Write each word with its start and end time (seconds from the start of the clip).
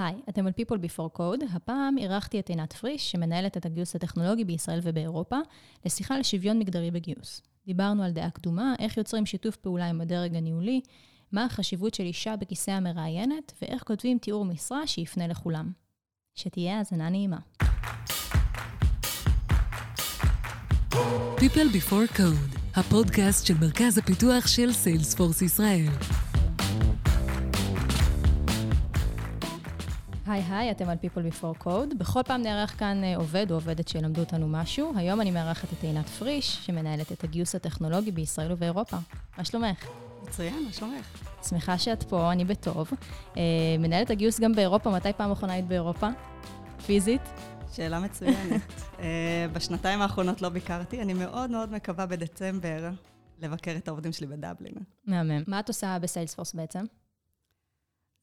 היי, 0.00 0.20
אתם 0.28 0.46
על 0.46 0.52
People 0.60 0.76
Before 0.76 1.18
Code. 1.18 1.44
הפעם 1.54 1.98
אירחתי 1.98 2.40
את 2.40 2.48
עינת 2.48 2.72
פריש, 2.72 3.10
שמנהלת 3.10 3.56
את 3.56 3.66
הגיוס 3.66 3.96
הטכנולוגי 3.96 4.44
בישראל 4.44 4.80
ובאירופה, 4.82 5.36
לשיחה 5.86 6.14
על 6.14 6.22
שוויון 6.22 6.58
מגדרי 6.58 6.90
בגיוס. 6.90 7.42
דיברנו 7.66 8.02
על 8.02 8.10
דעה 8.10 8.30
קדומה, 8.30 8.74
איך 8.78 8.96
יוצרים 8.96 9.26
שיתוף 9.26 9.56
פעולה 9.56 9.88
עם 9.88 10.00
הדרג 10.00 10.36
הניהולי, 10.36 10.80
מה 11.32 11.44
החשיבות 11.44 11.94
של 11.94 12.02
אישה 12.02 12.36
בכיסא 12.36 12.70
המראיינת, 12.70 13.52
ואיך 13.62 13.82
כותבים 13.82 14.18
תיאור 14.18 14.44
משרה 14.44 14.86
שיפנה 14.86 15.26
לכולם. 15.26 15.72
שתהיה 16.34 16.78
האזנה 16.78 17.08
נעימה. 17.08 17.38
People 21.36 21.74
Before 21.74 22.16
Code, 22.18 22.58
הפודקאסט 22.74 23.46
של 23.46 23.54
מרכז 23.60 23.98
הפיתוח 23.98 24.46
של 24.46 24.72
סיילספורס 24.72 25.42
ישראל. 25.42 26.29
היי 30.30 30.42
היי, 30.42 30.70
אתם 30.70 30.88
על 30.88 30.96
People 31.02 31.34
Before 31.34 31.64
Code. 31.64 31.94
בכל 31.98 32.20
פעם 32.22 32.42
נארח 32.42 32.74
כאן 32.78 33.04
אה, 33.04 33.16
עובד 33.16 33.46
או 33.50 33.56
עובדת 33.56 33.88
שילמדו 33.88 34.20
אותנו 34.20 34.48
משהו. 34.48 34.92
היום 34.96 35.20
אני 35.20 35.30
מארחת 35.30 35.72
את 35.72 35.82
עינת 35.82 36.08
פריש, 36.08 36.66
שמנהלת 36.66 37.12
את 37.12 37.24
הגיוס 37.24 37.54
הטכנולוגי 37.54 38.10
בישראל 38.10 38.52
ובאירופה. 38.52 38.96
מה 39.38 39.44
שלומך? 39.44 39.86
מצוין, 40.22 40.64
מה 40.66 40.72
שלומך? 40.72 41.06
שמחה 41.48 41.78
שאת 41.78 42.02
פה, 42.02 42.32
אני 42.32 42.44
בטוב. 42.44 42.90
אה, 43.36 43.42
מנהלת 43.78 44.10
הגיוס 44.10 44.40
גם 44.40 44.54
באירופה, 44.54 44.90
מתי 44.90 45.12
פעם 45.16 45.30
אחרונה 45.30 45.52
היית 45.52 45.66
באירופה? 45.66 46.08
פיזית? 46.86 47.22
שאלה 47.72 48.00
מצוינת. 48.00 48.62
אה, 49.00 49.46
בשנתיים 49.52 50.02
האחרונות 50.02 50.42
לא 50.42 50.48
ביקרתי, 50.48 51.02
אני 51.02 51.14
מאוד 51.14 51.50
מאוד 51.50 51.72
מקווה 51.72 52.06
בדצמבר 52.06 52.90
לבקר 53.38 53.74
את 53.76 53.88
העובדים 53.88 54.12
שלי 54.12 54.26
בדבלין. 54.26 54.74
מהמם. 55.06 55.42
מה 55.46 55.60
את 55.60 55.68
עושה 55.68 55.98
בסיילספורס 56.00 56.54
בעצם? 56.54 56.84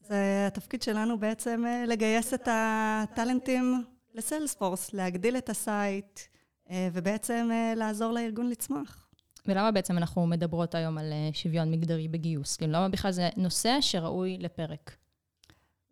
זה 0.08 0.44
התפקיד 0.48 0.82
שלנו 0.82 1.20
בעצם 1.20 1.64
אה, 1.68 1.86
לגייס 1.86 2.34
את 2.34 2.48
הטאלנטים 2.52 3.84
לסיילספורס, 4.14 4.94
להגדיל 4.94 5.38
את 5.38 5.50
ה 5.50 5.62
site, 5.62 6.20
אה, 6.70 6.90
ובעצם 6.94 7.50
לעזור 7.76 8.12
לארגון 8.12 8.50
לצמוח. 8.50 9.08
ולמה 9.46 9.72
בעצם 9.72 9.98
אנחנו 9.98 10.28
מדברות 10.28 10.76
היום 10.76 10.98
על 10.98 11.14
שוויון 11.34 11.72
מגדרי 11.72 12.08
בגיוס? 12.08 12.58
כאילו, 12.58 12.74
למה 12.74 12.90
בכלל 12.90 13.12
זה 13.12 13.30
נושא 13.38 13.78
שראוי 13.82 14.38
לפרק? 14.40 14.96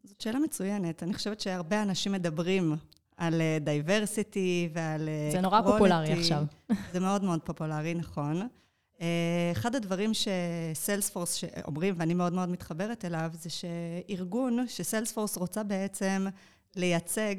זאת 0.03 0.21
שאלה 0.21 0.39
מצוינת. 0.39 1.03
אני 1.03 1.13
חושבת 1.13 1.39
שהרבה 1.39 1.81
אנשים 1.81 2.11
מדברים 2.11 2.75
על 3.17 3.41
diversity 3.61 4.69
ועל 4.73 5.09
זה 5.31 5.41
נורא 5.41 5.61
quality. 5.61 5.63
פופולרי 5.63 6.13
עכשיו. 6.13 6.43
זה 6.93 6.99
מאוד 6.99 7.23
מאוד 7.23 7.39
פופולרי, 7.41 7.93
נכון. 7.93 8.47
אחד 9.51 9.75
הדברים 9.75 10.11
שסיילספורס 10.13 11.43
אומרים, 11.65 11.93
ואני 11.97 12.13
מאוד 12.13 12.33
מאוד 12.33 12.49
מתחברת 12.49 13.05
אליו, 13.05 13.29
זה 13.33 13.49
שארגון, 13.49 14.67
שסיילספורס 14.67 15.37
רוצה 15.37 15.63
בעצם 15.63 16.25
לייצג 16.75 17.35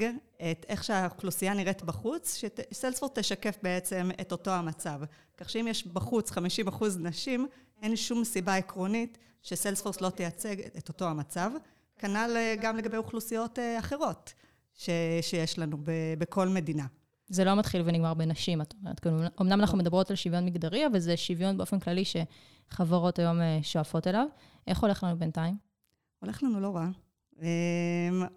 את 0.50 0.66
איך 0.68 0.84
שהאוכלוסייה 0.84 1.54
נראית 1.54 1.82
בחוץ, 1.82 2.34
שסיילספורס 2.72 3.10
תשקף 3.14 3.56
בעצם 3.62 4.10
את 4.20 4.32
אותו 4.32 4.50
המצב. 4.50 5.00
כך 5.36 5.50
שאם 5.50 5.66
יש 5.68 5.86
בחוץ 5.86 6.30
50 6.30 6.68
אחוז 6.68 6.98
נשים, 6.98 7.46
אין 7.82 7.96
שום 7.96 8.24
סיבה 8.24 8.56
עקרונית 8.56 9.18
שסיילספורס 9.42 10.00
לא 10.00 10.10
תייצג 10.10 10.56
את 10.78 10.88
אותו 10.88 11.04
המצב. 11.04 11.50
כנ"ל 11.98 12.36
גם 12.60 12.76
לגבי 12.76 12.96
אוכלוסיות 12.96 13.58
אחרות. 13.78 14.32
ש, 14.76 14.90
שיש 15.20 15.58
לנו 15.58 15.76
ב, 15.84 15.90
בכל 16.18 16.48
מדינה. 16.48 16.86
זה 17.28 17.44
לא 17.44 17.54
מתחיל 17.54 17.82
ונגמר 17.84 18.14
בנשים, 18.14 18.62
את 18.62 18.74
אומרת. 18.80 19.00
כאילו, 19.00 19.16
אמנם 19.40 19.60
אנחנו 19.60 19.78
מדברות 19.78 20.10
על 20.10 20.16
שוויון 20.16 20.44
מגדרי, 20.44 20.86
אבל 20.86 20.98
זה 20.98 21.16
שוויון 21.16 21.56
באופן 21.56 21.78
כללי 21.78 22.02
שחברות 22.04 23.18
היום 23.18 23.40
אה, 23.40 23.58
שואפות 23.62 24.06
אליו. 24.06 24.26
איך 24.66 24.80
הולך 24.80 25.04
לנו 25.04 25.18
בינתיים? 25.18 25.54
הולך 26.20 26.42
לנו 26.42 26.60
לא 26.60 26.76
רע. 26.76 26.88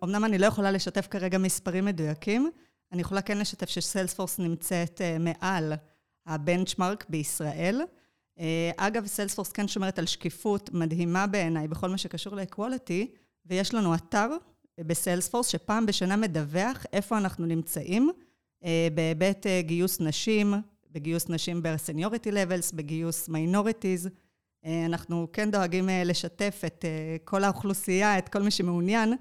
אמנם 0.04 0.26
אני 0.26 0.38
לא 0.38 0.46
יכולה 0.46 0.72
לשתף 0.72 1.08
כרגע 1.08 1.38
מספרים 1.38 1.86
מדויקים, 1.86 2.50
אני 2.92 3.02
יכולה 3.02 3.22
כן 3.22 3.38
לשתף 3.38 3.70
שסיילספורס 3.70 4.40
נמצאת 4.40 5.02
אה, 5.02 5.18
מעל 5.20 5.74
הבנצ'מרק 6.26 7.06
בישראל. 7.10 7.82
אה, 8.40 8.72
אגב, 8.78 9.06
סיילספורס 9.06 9.52
כן 9.52 9.68
שומרת 9.68 10.00
על 10.00 10.06
שקיפות 10.06 10.70
מדהימה 10.74 11.28
בעיניי 11.28 11.68
בכל 11.68 11.90
מה 11.90 11.98
שקשור 11.98 12.36
לאקוולטי, 12.36 13.12
ויש 13.46 13.74
לנו 13.74 13.96
אתר 13.96 14.28
בסיילספורס, 14.80 15.48
שפעם 15.48 15.86
בשנה 15.86 16.16
מדווח 16.16 16.86
איפה 16.94 17.18
אנחנו 17.18 17.46
נמצאים 17.46 18.12
בהיבט 18.94 19.48
אה, 19.48 19.62
גיוס 19.62 20.00
נשים, 20.00 20.54
בגיוס 20.92 21.30
נשים 21.30 21.62
ב 21.64 21.71
seniority 21.71 22.32
levels, 22.32 22.72
בגיוס 22.72 23.30
minorities. 23.30 24.10
אה, 24.66 24.86
אנחנו 24.86 25.28
כן 25.34 25.52
דואגים 25.52 25.90
לשתף 26.06 26.62
את 26.66 26.86
כל 27.24 27.44
האוכלוסייה, 27.44 28.18
את 28.18 28.30
כל 28.30 28.42
מי 28.42 28.52
שמעוניין, 28.52 29.14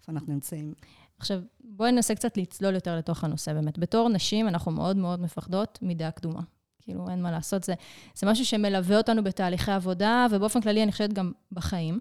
איפה 0.00 0.12
אנחנו 0.12 0.32
נמצאים. 0.32 0.74
עכשיו, 1.18 1.40
בואי 1.60 1.92
ננסה 1.92 2.14
קצת 2.14 2.36
לצלול 2.36 2.74
יותר 2.74 2.96
לתוך 2.96 3.24
הנושא 3.24 3.52
באמת. 3.52 3.78
בתור 3.78 4.08
נשים, 4.08 4.48
אנחנו 4.48 4.72
מאוד 4.72 4.96
מאוד 4.96 5.20
מפחדות 5.20 5.78
מדעה 5.82 6.10
קדומה. 6.10 6.40
כאילו, 6.82 7.08
אין 7.10 7.22
מה 7.22 7.30
לעשות, 7.30 7.64
זה, 7.64 7.74
זה 8.14 8.26
משהו 8.26 8.46
שמלווה 8.46 8.96
אותנו 8.96 9.24
בתהליכי 9.24 9.70
עבודה, 9.70 10.26
ובאופן 10.30 10.60
כללי, 10.60 10.82
אני 10.82 10.92
חושבת 10.92 11.12
גם 11.12 11.32
בחיים. 11.52 12.00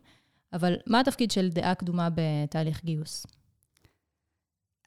אבל 0.53 0.75
מה 0.87 0.99
התפקיד 0.99 1.31
של 1.31 1.49
דעה 1.49 1.75
קדומה 1.75 2.09
בתהליך 2.15 2.83
גיוס? 2.83 3.25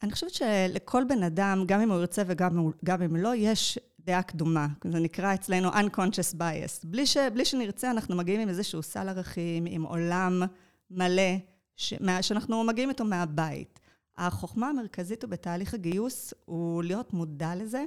אני 0.02 0.12
חושבת 0.12 0.30
שלכל 0.30 1.02
בן 1.08 1.22
אדם, 1.22 1.64
גם 1.66 1.80
אם 1.80 1.90
הוא 1.90 2.00
ירצה 2.00 2.22
וגם 2.26 3.02
אם 3.04 3.16
לא, 3.16 3.34
יש 3.36 3.78
דעה 4.00 4.22
קדומה. 4.22 4.66
זה 4.84 4.98
נקרא 5.00 5.34
אצלנו 5.34 5.68
unconscious 5.68 6.34
bias. 6.38 6.84
בלי, 6.84 7.06
ש, 7.06 7.16
בלי 7.32 7.44
שנרצה, 7.44 7.90
אנחנו 7.90 8.16
מגיעים 8.16 8.40
עם 8.40 8.48
איזשהו 8.48 8.82
סל 8.82 9.08
ערכים, 9.08 9.64
עם 9.68 9.82
עולם 9.82 10.42
מלא, 10.90 11.36
ש, 11.76 11.94
שאנחנו 12.20 12.64
מגיעים 12.64 12.88
איתו 12.88 13.04
מהבית. 13.04 13.80
החוכמה 14.18 14.68
המרכזית 14.68 15.24
בתהליך 15.24 15.74
הגיוס 15.74 16.34
הוא 16.44 16.82
להיות 16.82 17.12
מודע 17.12 17.54
לזה, 17.56 17.84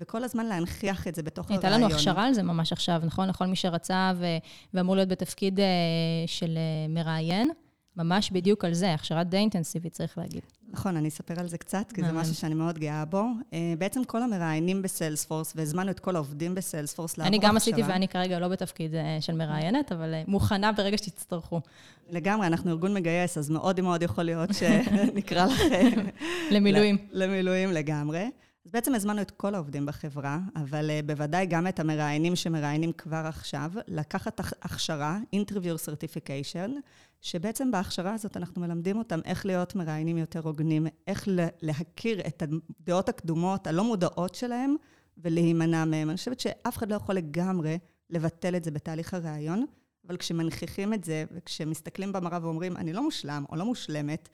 וכל 0.00 0.24
הזמן 0.24 0.46
להנכיח 0.46 1.08
את 1.08 1.14
זה 1.14 1.22
בתוך 1.22 1.50
הרעיון. 1.50 1.64
הייתה 1.64 1.78
לנו 1.78 1.94
הכשרה 1.94 2.24
על 2.24 2.34
זה 2.34 2.42
ממש 2.42 2.72
עכשיו, 2.72 3.02
נכון? 3.04 3.28
לכל 3.28 3.46
מי 3.46 3.56
שרצה 3.56 4.12
ו... 4.16 4.26
ואמור 4.74 4.96
להיות 4.96 5.08
בתפקיד 5.08 5.58
uh, 5.58 5.62
של 6.26 6.46
uh, 6.46 6.92
מראיין. 6.92 7.50
ממש 7.96 8.30
בדיוק 8.30 8.64
על 8.64 8.74
זה, 8.74 8.94
הכשרה 8.94 9.24
די 9.24 9.36
אינטנסיבית, 9.36 9.92
צריך 9.92 10.18
להגיד. 10.18 10.42
נכון, 10.68 10.96
אני 10.96 11.08
אספר 11.08 11.34
על 11.40 11.48
זה 11.48 11.58
קצת, 11.58 11.92
כי 11.94 12.02
זה 12.04 12.12
משהו 12.12 12.34
שאני 12.34 12.54
מאוד 12.54 12.78
גאה 12.78 13.04
בו. 13.04 13.24
Uh, 13.50 13.54
בעצם 13.78 14.04
כל 14.04 14.22
המראיינים 14.22 14.82
בסיילספורס, 14.82 15.52
והזמנו 15.56 15.90
את 15.90 16.00
כל 16.00 16.16
העובדים 16.16 16.54
בסיילספורס 16.54 17.18
לעבור 17.18 17.28
הכשרה. 17.28 17.46
אני 17.46 17.50
גם 17.50 17.56
עשיתי, 17.56 17.82
ואני 17.82 18.08
כרגע 18.08 18.38
לא 18.38 18.48
בתפקיד 18.48 18.94
uh, 18.94 18.96
של 19.20 19.34
מראיינת, 19.34 19.92
אבל 19.92 20.14
uh, 20.14 20.30
מוכנה 20.30 20.72
ברגע 20.72 20.98
שתצטרכו. 20.98 21.60
לגמרי, 22.10 22.46
אנחנו 22.46 22.70
ארגון 22.70 22.94
מגייס, 22.94 23.38
אז 23.38 23.50
מאוד 23.50 23.80
מאוד 23.80 24.02
יכול 24.02 24.24
להיות 24.24 24.50
שנקרא 24.54 25.46
לכם... 25.52 26.00
למילואים. 26.50 26.98
למילואים 27.12 27.72
לגמרי. 27.72 28.28
אז 28.66 28.70
בעצם 28.72 28.94
הזמנו 28.94 29.22
את 29.22 29.30
כל 29.30 29.54
העובדים 29.54 29.86
בחברה, 29.86 30.38
אבל 30.56 30.90
uh, 30.90 31.06
בוודאי 31.06 31.46
גם 31.46 31.66
את 31.66 31.80
המראיינים 31.80 32.36
שמראיינים 32.36 32.92
כבר 32.92 33.22
עכשיו, 33.24 33.72
לקחת 33.88 34.40
הכשרה, 34.40 35.18
Interview 35.36 35.88
Certification, 35.88 36.70
שבעצם 37.20 37.70
בהכשרה 37.70 38.14
הזאת 38.14 38.36
אנחנו 38.36 38.60
מלמדים 38.60 38.98
אותם 38.98 39.20
איך 39.24 39.46
להיות 39.46 39.74
מראיינים 39.74 40.18
יותר 40.18 40.40
הוגנים, 40.40 40.86
איך 41.06 41.28
להכיר 41.62 42.20
את 42.26 42.42
הדעות 42.42 43.08
הקדומות, 43.08 43.66
הלא 43.66 43.84
מודעות 43.84 44.34
שלהם, 44.34 44.76
ולהימנע 45.18 45.84
מהם. 45.84 46.10
אני 46.10 46.16
חושבת 46.16 46.40
שאף 46.40 46.76
אחד 46.76 46.90
לא 46.90 46.96
יכול 46.96 47.14
לגמרי 47.14 47.78
לבטל 48.10 48.56
את 48.56 48.64
זה 48.64 48.70
בתהליך 48.70 49.14
הראיון, 49.14 49.66
אבל 50.06 50.16
כשמנכיחים 50.16 50.94
את 50.94 51.04
זה, 51.04 51.24
וכשמסתכלים 51.32 52.12
במראה 52.12 52.38
ואומרים, 52.42 52.76
אני 52.76 52.92
לא 52.92 53.02
מושלם 53.02 53.44
או 53.50 53.56
לא 53.56 53.64
מושלמת, 53.64 54.28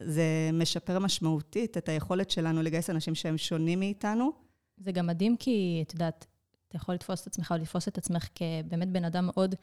זה 0.00 0.50
משפר 0.52 0.98
משמעותית 0.98 1.76
את 1.76 1.88
היכולת 1.88 2.30
שלנו 2.30 2.62
לגייס 2.62 2.90
אנשים 2.90 3.14
שהם 3.14 3.38
שונים 3.38 3.80
מאיתנו. 3.80 4.32
זה 4.76 4.92
גם 4.92 5.06
מדהים 5.06 5.36
כי, 5.36 5.84
את 5.86 5.92
יודעת, 5.92 6.26
אתה 6.68 6.76
יכול 6.76 6.94
לתפוס 6.94 7.22
את 7.22 7.26
עצמך 7.26 7.52
או 7.52 7.62
לתפוס 7.62 7.88
את 7.88 7.98
עצמך 7.98 8.28
כבאמת 8.34 8.88
בן 8.88 9.04
אדם 9.04 9.26
מאוד 9.26 9.54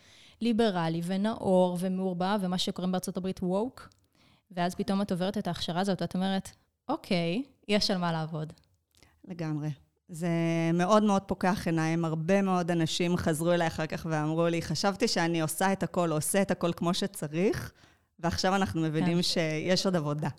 ליברלי 0.42 1.02
ונאור 1.04 1.78
ומעורבב, 1.80 2.40
ומה 2.42 2.58
שקוראים 2.58 2.92
בארצות 2.92 3.18
הברית 3.18 3.40
ווק, 3.44 3.90
ואז 4.52 4.76
פתאום 4.76 5.02
את 5.02 5.12
עוברת 5.12 5.38
את 5.38 5.48
ההכשרה 5.48 5.82
הזאת 5.82 6.02
ואת 6.02 6.16
אומרת, 6.16 6.50
אוקיי, 6.90 7.44
יש 7.68 7.92
על 7.92 7.98
מה 7.98 8.12
לעבוד. 8.12 8.54
לגמרי. 9.28 9.70
זה 10.10 10.30
מאוד 10.74 11.04
מאוד 11.04 11.22
פוקח 11.22 11.64
עיניים. 11.66 12.06
הרבה 12.06 12.42
מאוד 12.42 12.72
אנשים 12.72 13.18
חזרו 13.18 13.52
אליי 13.52 13.68
אחר 13.68 13.86
כך 13.86 14.08
ואמרו 14.10 14.48
לי, 14.48 14.62
חשבתי 14.62 15.08
שאני 15.08 15.42
עושה 15.42 15.74
את 15.74 15.84
הכל, 15.84 16.12
עושה 16.12 16.42
את 16.42 16.52
הכל 16.52 16.74
כמו 16.74 16.94
שצריך, 16.94 17.72
ועכשיו 18.22 18.56
אנחנו 18.56 18.82
מבינים 18.82 19.18
כן. 19.18 19.22
שיש 19.24 19.86
עוד 19.86 19.96
עבודה. 19.96 20.30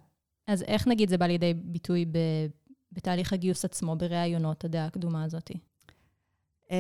אז 0.47 0.63
איך 0.63 0.89
נגיד 0.89 1.09
זה 1.09 1.19
בא 1.19 1.27
לידי 1.27 1.55
ביטוי 1.55 2.05
ב, 2.05 2.19
בתהליך 2.93 3.33
הגיוס 3.33 3.65
עצמו, 3.65 3.97
בראיונות, 3.97 4.65
הדעה 4.65 4.87
הקדומה 4.87 5.25
הזאת? 5.25 5.51
אמ, 6.71 6.77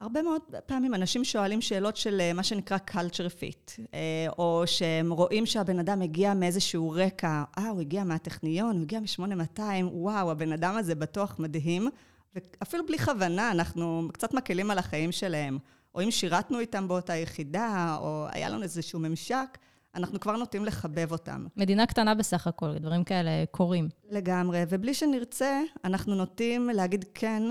הרבה 0.00 0.22
מאוד 0.22 0.42
פעמים 0.66 0.94
אנשים 0.94 1.24
שואלים 1.24 1.60
שאלות 1.60 1.96
של 1.96 2.20
אה, 2.20 2.32
מה 2.32 2.42
שנקרא 2.42 2.78
culture 2.90 3.30
fit, 3.40 3.82
אה, 3.94 4.26
או 4.38 4.62
שהם 4.66 5.12
רואים 5.12 5.46
שהבן 5.46 5.78
אדם 5.78 6.02
הגיע 6.02 6.34
מאיזשהו 6.34 6.90
רקע, 6.90 7.44
אה, 7.58 7.68
הוא 7.68 7.80
הגיע 7.80 8.04
מהטכניון, 8.04 8.76
הוא 8.76 8.82
הגיע 8.82 9.00
מ-8200, 9.00 9.60
וואו, 9.92 10.30
הבן 10.30 10.52
אדם 10.52 10.76
הזה 10.76 10.94
בטוח 10.94 11.38
מדהים, 11.38 11.88
ואפילו 12.34 12.86
בלי 12.86 12.98
כוונה, 12.98 13.50
אנחנו 13.50 14.08
קצת 14.12 14.34
מקלים 14.34 14.70
על 14.70 14.78
החיים 14.78 15.12
שלהם. 15.12 15.58
או 15.94 16.00
אם 16.00 16.10
שירתנו 16.10 16.58
איתם 16.58 16.88
באותה 16.88 17.16
יחידה, 17.16 17.96
או 18.00 18.26
היה 18.30 18.48
לנו 18.48 18.62
איזשהו 18.62 19.00
ממשק, 19.00 19.58
אנחנו 19.94 20.20
כבר 20.20 20.36
נוטים 20.36 20.64
לחבב 20.64 21.12
אותם. 21.12 21.46
מדינה 21.56 21.86
קטנה 21.86 22.14
בסך 22.14 22.46
הכל, 22.46 22.78
דברים 22.78 23.04
כאלה 23.04 23.30
קורים. 23.50 23.88
לגמרי, 24.10 24.62
ובלי 24.68 24.94
שנרצה, 24.94 25.60
אנחנו 25.84 26.14
נוטים 26.14 26.70
להגיד 26.74 27.04
כן 27.14 27.42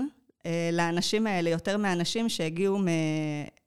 אה, 0.46 0.70
לאנשים 0.72 1.26
האלה, 1.26 1.50
יותר 1.50 1.76
מאנשים 1.76 2.28
שהגיעו. 2.28 2.78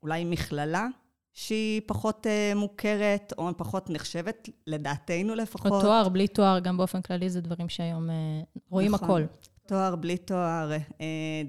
אולי 0.04 0.24
מכללה, 0.24 0.88
שהיא 1.36 1.82
פחות 1.86 2.26
uh, 2.26 2.58
מוכרת, 2.58 3.34
או 3.38 3.50
פחות 3.58 3.90
נחשבת, 3.90 4.50
לדעתנו 4.68 5.36
לפחות. 5.36 5.72
או 5.72 5.82
תואר, 5.82 6.10
בלי 6.10 6.28
תואר, 6.28 6.60
גם 6.60 6.78
באופן 6.78 7.02
כללי 7.02 7.30
זה 7.30 7.42
דברים 7.42 7.70
שהיום 7.70 8.10
uh, 8.10 8.60
רואים 8.70 8.92
נכון. 8.92 9.10
הכל. 9.10 9.24
תואר, 9.68 9.96
בלי 9.96 10.18
תואר, 10.18 10.72
uh, 10.90 11.02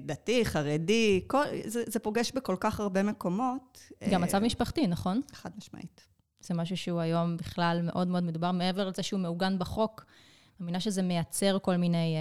דתי, 0.05 0.45
חרדי, 0.45 1.21
כל, 1.27 1.43
זה, 1.65 1.83
זה 1.87 1.99
פוגש 1.99 2.31
בכל 2.31 2.55
כך 2.59 2.79
הרבה 2.79 3.03
מקומות. 3.03 3.79
גם 4.11 4.23
uh, 4.23 4.27
מצב 4.27 4.39
משפחתי, 4.39 4.87
נכון? 4.87 5.21
חד 5.33 5.49
משמעית. 5.57 6.07
זה 6.39 6.53
משהו 6.53 6.77
שהוא 6.77 6.99
היום 6.99 7.37
בכלל 7.37 7.81
מאוד 7.83 8.07
מאוד 8.07 8.23
מדובר, 8.23 8.51
מעבר 8.51 8.89
לזה 8.89 9.03
שהוא 9.03 9.19
מעוגן 9.19 9.59
בחוק. 9.59 10.05
אני 10.07 10.65
מאמינה 10.65 10.79
שזה 10.79 11.01
מייצר 11.01 11.57
כל 11.61 11.75
מיני... 11.75 12.15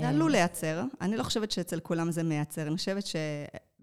זה 0.00 0.08
עלול 0.08 0.30
לייצר. 0.30 0.84
אני 1.00 1.16
לא 1.16 1.22
חושבת 1.22 1.50
שאצל 1.50 1.80
כולם 1.80 2.10
זה 2.10 2.22
מייצר. 2.22 2.66
אני 2.66 2.76
חושבת 2.76 3.06
ש... 3.06 3.16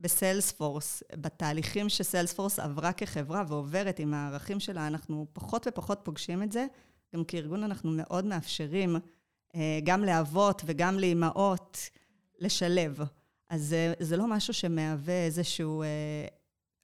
בסיילספורס, 0.01 1.03
בתהליכים 1.15 1.89
שסיילספורס 1.89 2.59
עברה 2.59 2.93
כחברה 2.93 3.43
ועוברת 3.47 3.99
עם 3.99 4.13
הערכים 4.13 4.59
שלה, 4.59 4.87
אנחנו 4.87 5.27
פחות 5.33 5.67
ופחות 5.67 5.99
פוגשים 6.03 6.43
את 6.43 6.51
זה. 6.51 6.65
גם 7.15 7.23
כארגון 7.23 7.63
אנחנו 7.63 7.91
מאוד 7.91 8.25
מאפשרים 8.25 8.95
אה, 8.95 9.01
גם 9.83 10.03
לאבות 10.03 10.61
וגם 10.65 10.99
לאימהות 10.99 11.89
לשלב. 12.39 12.99
אז 13.49 13.61
זה, 13.61 13.93
זה 13.99 14.17
לא 14.17 14.27
משהו 14.27 14.53
שמהווה 14.53 15.25
איזשהו, 15.25 15.81
אה, 15.81 15.87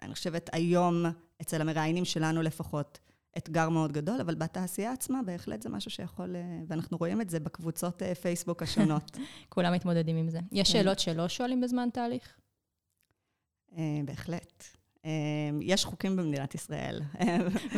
אני 0.01 0.13
חושבת, 0.13 0.49
היום, 0.53 1.05
אצל 1.41 1.61
המראיינים 1.61 2.05
שלנו 2.05 2.41
לפחות, 2.41 2.99
אתגר 3.37 3.69
מאוד 3.69 3.91
גדול, 3.91 4.21
אבל 4.21 4.35
בתעשייה 4.35 4.91
עצמה 4.91 5.19
בהחלט 5.25 5.61
זה 5.61 5.69
משהו 5.69 5.91
שיכול, 5.91 6.35
אה, 6.35 6.41
ואנחנו 6.67 6.97
רואים 6.97 7.21
את 7.21 7.29
זה 7.29 7.39
בקבוצות 7.39 8.01
פייסבוק 8.21 8.63
השונות. 8.63 9.17
כולם 9.49 9.73
מתמודדים 9.73 10.17
עם 10.17 10.29
זה. 10.29 10.39
יש 10.51 10.67
כן. 10.67 10.73
שאלות 10.73 10.99
שלא 10.99 11.27
שואלים 11.27 11.61
בזמן 11.61 11.89
תהליך? 11.93 12.39
אה, 13.77 14.01
בהחלט. 14.05 14.63
אה, 15.05 15.11
יש 15.61 15.85
חוקים 15.85 16.15
במדינת 16.15 16.55
ישראל. 16.55 17.01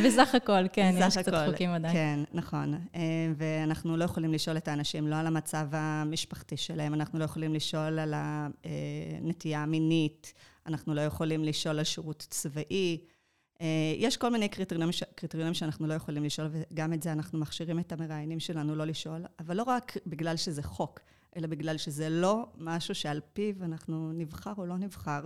בסך 0.05 0.35
הכל, 0.35 0.67
כן, 0.73 0.95
יש 0.97 1.17
קצת 1.17 1.33
חוקים 1.49 1.69
עדיין. 1.69 1.93
כן, 1.93 2.19
נכון. 2.33 2.73
אה, 2.95 3.01
ואנחנו 3.35 3.97
לא 3.97 4.03
יכולים 4.03 4.33
לשאול 4.33 4.57
את 4.57 4.67
האנשים 4.67 5.07
לא 5.07 5.15
על 5.15 5.27
המצב 5.27 5.67
המשפחתי 5.71 6.57
שלהם, 6.57 6.93
אנחנו 6.93 7.19
לא 7.19 7.23
יכולים 7.23 7.53
לשאול 7.53 7.99
על 7.99 8.13
הנטייה 8.13 9.63
המינית, 9.63 10.33
אנחנו 10.65 10.93
לא 10.93 11.01
יכולים 11.01 11.43
לשאול 11.43 11.79
על 11.79 11.85
שירות 11.85 12.27
צבאי. 12.29 13.01
יש 13.97 14.17
כל 14.17 14.29
מיני 14.29 14.49
קריטריונים, 14.49 14.89
קריטריונים 15.15 15.53
שאנחנו 15.53 15.87
לא 15.87 15.93
יכולים 15.93 16.23
לשאול, 16.23 16.49
וגם 16.51 16.93
את 16.93 17.03
זה 17.03 17.11
אנחנו 17.11 17.39
מכשירים 17.39 17.79
את 17.79 17.91
המראיינים 17.91 18.39
שלנו 18.39 18.75
לא 18.75 18.85
לשאול, 18.85 19.25
אבל 19.39 19.57
לא 19.57 19.63
רק 19.63 19.97
בגלל 20.07 20.37
שזה 20.37 20.63
חוק, 20.63 20.99
אלא 21.35 21.47
בגלל 21.47 21.77
שזה 21.77 22.09
לא 22.09 22.45
משהו 22.57 22.95
שעל 22.95 23.21
פיו 23.33 23.55
אנחנו 23.63 24.11
נבחר 24.13 24.53
או 24.57 24.65
לא 24.65 24.77
נבחר. 24.77 25.21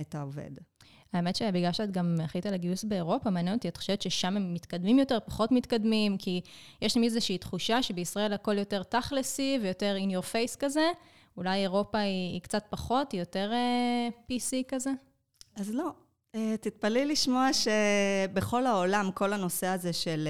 את 0.00 0.14
העובד. 0.14 0.50
האמת 1.12 1.36
שבגלל 1.36 1.72
שאת 1.72 1.90
גם 1.90 2.16
אחראית 2.24 2.46
על 2.46 2.54
הגיוס 2.54 2.84
באירופה, 2.84 3.30
מעניין 3.30 3.56
אותי, 3.56 3.68
את 3.68 3.76
חושבת 3.76 4.02
ששם 4.02 4.36
הם 4.36 4.54
מתקדמים 4.54 4.98
יותר, 4.98 5.18
פחות 5.26 5.52
מתקדמים? 5.52 6.16
כי 6.18 6.40
יש 6.82 6.96
לי 6.96 7.04
איזושהי 7.04 7.38
תחושה 7.38 7.82
שבישראל 7.82 8.32
הכל 8.32 8.58
יותר 8.58 8.82
תכלסי 8.82 9.58
ויותר 9.62 9.96
in 9.98 10.10
your 10.10 10.24
face 10.24 10.56
כזה. 10.58 10.90
אולי 11.36 11.62
אירופה 11.62 11.98
היא, 11.98 12.32
היא 12.32 12.40
קצת 12.40 12.64
פחות, 12.70 13.12
היא 13.12 13.20
יותר 13.20 13.52
אה, 13.52 14.32
PC 14.32 14.68
כזה? 14.68 14.90
אז 15.56 15.74
לא. 15.74 15.92
אה, 16.36 16.38
תתפלאי 16.60 17.04
לשמוע 17.04 17.48
שבכל 17.52 18.66
העולם, 18.66 19.10
כל 19.14 19.32
הנושא 19.32 19.66
הזה 19.66 19.92
של 19.92 20.28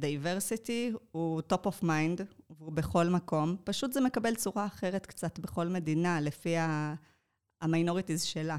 אה, 0.00 0.04
diversity 0.04 0.96
הוא 1.12 1.42
top 1.52 1.66
of 1.66 1.84
mind, 1.84 2.22
והוא 2.58 2.72
בכל 2.72 3.06
מקום. 3.06 3.56
פשוט 3.64 3.92
זה 3.92 4.00
מקבל 4.00 4.34
צורה 4.34 4.66
אחרת 4.66 5.06
קצת 5.06 5.38
בכל 5.38 5.68
מדינה, 5.68 6.20
לפי 6.20 6.54
ה 7.60 7.66
minorities 7.66 8.22
שלה. 8.22 8.56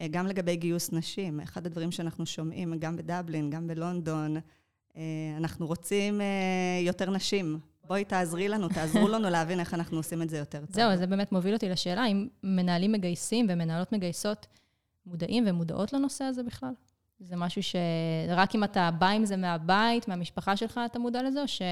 אה, 0.00 0.08
גם 0.08 0.26
לגבי 0.26 0.56
גיוס 0.56 0.92
נשים, 0.92 1.40
אחד 1.40 1.66
הדברים 1.66 1.90
שאנחנו 1.90 2.26
שומעים, 2.26 2.78
גם 2.78 2.96
בדבלין, 2.96 3.50
גם 3.50 3.66
בלונדון, 3.66 4.36
אה, 4.96 5.02
אנחנו 5.36 5.66
רוצים 5.66 6.20
אה, 6.20 6.80
יותר 6.82 7.10
נשים. 7.10 7.60
בואי 7.84 8.04
תעזרי 8.04 8.48
לנו, 8.48 8.68
תעזרו 8.68 9.08
לנו 9.08 9.30
להבין 9.30 9.60
איך 9.60 9.74
אנחנו 9.74 9.96
עושים 9.96 10.22
את 10.22 10.30
זה 10.30 10.38
יותר 10.38 10.60
טוב. 10.60 10.74
זהו, 10.74 10.96
זה 10.96 11.06
באמת 11.06 11.32
מוביל 11.32 11.54
אותי 11.54 11.68
לשאלה, 11.68 12.06
אם 12.06 12.28
מנהלים 12.42 12.92
מגייסים 12.92 13.46
ומנהלות 13.48 13.92
מגייסות 13.92 14.46
מודעים 15.06 15.44
ומודעות 15.46 15.92
לנושא 15.92 16.24
הזה 16.24 16.42
בכלל? 16.42 16.72
זה 17.20 17.36
משהו 17.36 17.62
שרק 17.62 18.54
אם 18.54 18.64
אתה 18.64 18.90
בא 18.98 19.08
עם 19.08 19.24
זה 19.24 19.36
מהבית, 19.36 20.08
מהמשפחה 20.08 20.56
שלך, 20.56 20.80
אתה 20.86 20.98
מודע 20.98 21.22
לזה, 21.22 21.42
או, 21.42 21.48
ש... 21.48 21.62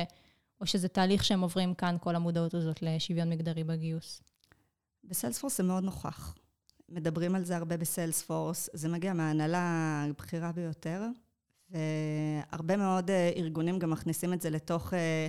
או 0.61 0.67
שזה 0.67 0.89
תהליך 0.89 1.25
שהם 1.25 1.41
עוברים 1.41 1.75
כאן, 1.75 1.97
כל 2.01 2.17
המודעות 2.17 2.55
הזאת 2.55 2.83
לשוויון 2.83 3.31
מגדרי 3.31 3.65
בגיוס? 3.65 4.23
בסיילספורס 5.05 5.59
זה 5.59 5.63
מאוד 5.63 5.85
נוכח. 5.85 6.35
מדברים 6.89 7.35
על 7.35 7.45
זה 7.45 7.57
הרבה 7.57 7.77
בסיילספורס, 7.77 8.71
זה 8.73 8.89
מגיע 8.89 9.13
מההנהלה 9.13 9.61
הבכירה 10.11 10.53
ביותר, 10.53 11.03
והרבה 11.71 12.77
מאוד 12.77 13.11
אה, 13.11 13.31
ארגונים 13.37 13.79
גם 13.79 13.91
מכניסים 13.91 14.33
את 14.33 14.41
זה 14.41 14.51
לתוך 14.51 14.95
אה, 14.95 15.27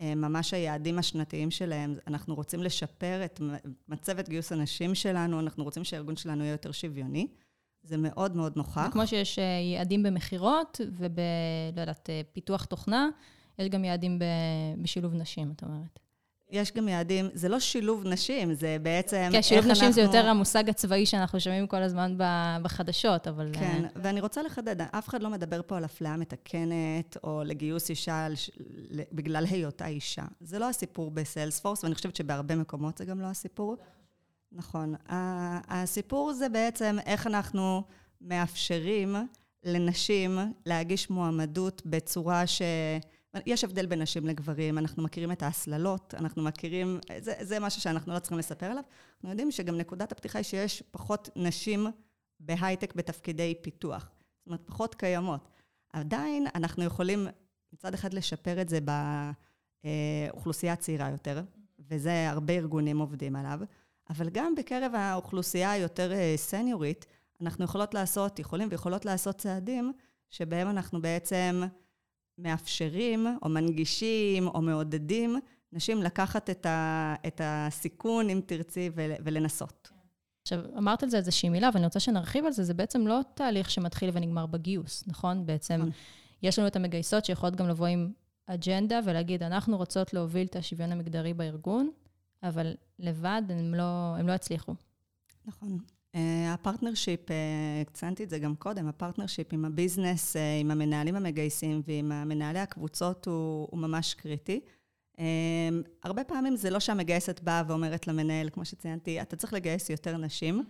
אה, 0.00 0.14
ממש 0.14 0.54
היעדים 0.54 0.98
השנתיים 0.98 1.50
שלהם. 1.50 1.94
אנחנו 2.06 2.34
רוצים 2.34 2.62
לשפר 2.62 3.24
את 3.24 3.40
מצבת 3.88 4.28
גיוס 4.28 4.52
הנשים 4.52 4.94
שלנו, 4.94 5.40
אנחנו 5.40 5.64
רוצים 5.64 5.84
שהארגון 5.84 6.16
שלנו 6.16 6.44
יהיה 6.44 6.52
יותר 6.52 6.72
שוויוני. 6.72 7.26
זה 7.82 7.96
מאוד 7.96 8.36
מאוד 8.36 8.56
נוכח. 8.56 8.88
כמו 8.92 9.06
שיש 9.06 9.38
יעדים 9.74 10.02
במכירות 10.02 10.80
וב... 10.98 11.18
לא 11.76 11.80
יודעת, 11.80 12.10
פיתוח 12.32 12.64
תוכנה, 12.64 13.08
יש 13.58 13.68
גם 13.68 13.84
יעדים 13.84 14.18
בשילוב 14.82 15.14
נשים, 15.14 15.52
את 15.56 15.62
אומרת. 15.62 16.05
יש 16.50 16.72
גם 16.72 16.88
יעדים, 16.88 17.28
זה 17.34 17.48
לא 17.48 17.60
שילוב 17.60 18.06
נשים, 18.06 18.54
זה 18.54 18.76
בעצם 18.82 19.28
כן, 19.32 19.42
שילוב 19.42 19.66
נשים 19.66 19.84
אנחנו... 19.84 19.94
זה 19.94 20.00
יותר 20.00 20.28
המושג 20.28 20.68
הצבאי 20.68 21.06
שאנחנו 21.06 21.40
שומעים 21.40 21.66
כל 21.66 21.82
הזמן 21.82 22.14
בחדשות, 22.62 23.28
אבל... 23.28 23.50
כן, 23.52 23.84
uh... 23.84 23.98
ואני 24.02 24.20
רוצה 24.20 24.42
לחדד, 24.42 24.80
אף 24.80 25.08
אחד 25.08 25.22
לא 25.22 25.30
מדבר 25.30 25.60
פה 25.66 25.76
על 25.76 25.84
אפליה 25.84 26.16
מתקנת, 26.16 27.16
או 27.24 27.42
לגיוס 27.44 27.90
אישה 27.90 28.26
בגלל 29.12 29.44
היותה 29.50 29.86
אישה. 29.86 30.24
זה 30.40 30.58
לא 30.58 30.68
הסיפור 30.68 31.10
בסיילספורס, 31.10 31.84
ואני 31.84 31.94
חושבת 31.94 32.16
שבהרבה 32.16 32.56
מקומות 32.56 32.98
זה 32.98 33.04
גם 33.04 33.20
לא 33.20 33.26
הסיפור. 33.26 33.76
נכון. 34.52 34.94
הסיפור 35.68 36.32
זה 36.32 36.48
בעצם 36.48 36.96
איך 37.06 37.26
אנחנו 37.26 37.82
מאפשרים 38.20 39.16
לנשים 39.64 40.38
להגיש 40.66 41.10
מועמדות 41.10 41.82
בצורה 41.86 42.46
ש... 42.46 42.62
יש 43.46 43.64
הבדל 43.64 43.86
בין 43.86 44.02
נשים 44.02 44.26
לגברים, 44.26 44.78
אנחנו 44.78 45.02
מכירים 45.02 45.32
את 45.32 45.42
ההסללות, 45.42 46.14
אנחנו 46.18 46.42
מכירים, 46.42 47.00
זה, 47.18 47.34
זה 47.40 47.60
משהו 47.60 47.80
שאנחנו 47.80 48.14
לא 48.14 48.18
צריכים 48.18 48.38
לספר 48.38 48.66
עליו. 48.66 48.82
אנחנו 49.14 49.30
יודעים 49.30 49.50
שגם 49.50 49.76
נקודת 49.76 50.12
הפתיחה 50.12 50.38
היא 50.38 50.44
שיש 50.44 50.82
פחות 50.90 51.28
נשים 51.36 51.86
בהייטק 52.40 52.94
בתפקידי 52.94 53.54
פיתוח. 53.62 54.10
זאת 54.38 54.46
אומרת, 54.46 54.60
פחות 54.66 54.94
קיימות. 54.94 55.48
עדיין 55.92 56.46
אנחנו 56.54 56.84
יכולים 56.84 57.26
מצד 57.72 57.94
אחד 57.94 58.14
לשפר 58.14 58.60
את 58.60 58.68
זה 58.68 58.78
באוכלוסייה 59.84 60.72
הצעירה 60.72 61.10
יותר, 61.10 61.42
וזה 61.78 62.30
הרבה 62.30 62.52
ארגונים 62.52 62.98
עובדים 62.98 63.36
עליו, 63.36 63.60
אבל 64.10 64.30
גם 64.30 64.54
בקרב 64.54 64.92
האוכלוסייה 64.94 65.70
היותר 65.70 66.12
אה, 66.12 66.34
סניורית, 66.36 67.06
אנחנו 67.40 67.64
יכולות 67.64 67.94
לעשות, 67.94 68.38
יכולים 68.38 68.68
ויכולות 68.70 69.04
לעשות 69.04 69.38
צעדים 69.38 69.92
שבהם 70.30 70.70
אנחנו 70.70 71.02
בעצם... 71.02 71.62
מאפשרים 72.38 73.26
או 73.42 73.48
מנגישים 73.48 74.46
או 74.46 74.62
מעודדים 74.62 75.38
נשים 75.72 76.02
לקחת 76.02 76.50
את, 76.50 76.66
ה, 76.66 77.14
את 77.26 77.40
הסיכון, 77.44 78.30
אם 78.30 78.40
תרצי, 78.46 78.90
ולנסות. 78.96 79.90
עכשיו, 80.42 80.60
אמרת 80.78 81.02
על 81.02 81.08
זה 81.08 81.16
איזושהי 81.16 81.48
מילה, 81.48 81.70
ואני 81.74 81.84
רוצה 81.84 82.00
שנרחיב 82.00 82.44
על 82.44 82.52
זה, 82.52 82.64
זה 82.64 82.74
בעצם 82.74 83.06
לא 83.06 83.20
תהליך 83.34 83.70
שמתחיל 83.70 84.10
ונגמר 84.12 84.46
בגיוס, 84.46 85.04
נכון? 85.06 85.46
בעצם 85.46 85.74
נכון. 85.74 85.90
יש 86.42 86.58
לנו 86.58 86.68
את 86.68 86.76
המגייסות 86.76 87.24
שיכולות 87.24 87.56
גם 87.56 87.68
לבוא 87.68 87.86
עם 87.86 88.12
אג'נדה 88.46 89.00
ולהגיד, 89.04 89.42
אנחנו 89.42 89.76
רוצות 89.76 90.14
להוביל 90.14 90.46
את 90.46 90.56
השוויון 90.56 90.92
המגדרי 90.92 91.34
בארגון, 91.34 91.90
אבל 92.42 92.74
לבד 92.98 93.42
הם 93.48 93.74
לא, 93.74 94.16
הם 94.18 94.26
לא 94.28 94.32
יצליחו. 94.32 94.74
נכון. 95.46 95.78
אה, 96.16 96.52
ה 96.54 96.60
partnership, 96.60 97.30
אה, 97.30 97.82
ציינתי 97.92 98.24
את 98.24 98.30
זה 98.30 98.38
גם 98.38 98.56
קודם, 98.56 98.88
ה 98.88 98.93
partnership 98.93 99.46
עם 99.52 99.64
ה 99.64 99.71
business, 99.71 100.36
אה, 100.36 100.58
עם 100.60 100.70
המנהלים 100.70 101.16
המגייסים 101.16 101.82
ועם 101.86 102.28
מנהלי 102.28 102.58
הקבוצות 102.58 103.26
הוא, 103.26 103.68
הוא 103.70 103.80
ממש 103.80 104.14
קריטי. 104.14 104.60
הרבה 106.02 106.24
פעמים 106.24 106.56
זה 106.56 106.70
לא 106.70 106.80
שהמגייסת 106.80 107.40
באה 107.40 107.62
ואומרת 107.68 108.06
למנהל, 108.06 108.50
כמו 108.50 108.64
שציינתי, 108.64 109.22
אתה 109.22 109.36
צריך 109.36 109.52
לגייס 109.52 109.90
יותר 109.90 110.16
נשים. 110.16 110.64